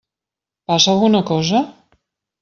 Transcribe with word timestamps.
Passa 0.71 0.89
alguna 0.93 1.21
cosa? 1.31 1.61